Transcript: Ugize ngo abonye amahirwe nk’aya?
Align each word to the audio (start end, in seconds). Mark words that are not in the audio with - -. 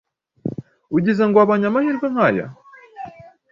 Ugize 0.97 1.23
ngo 1.27 1.37
abonye 1.43 1.65
amahirwe 1.69 2.05
nk’aya? 2.13 2.45